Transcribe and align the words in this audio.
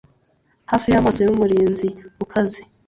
Hafi 0.71 0.87
yamaso 0.93 1.19
yumurinzi 1.21 1.87
ukaze 2.23 2.61